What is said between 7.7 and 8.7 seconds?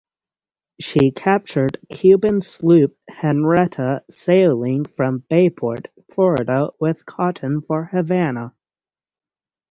Havana.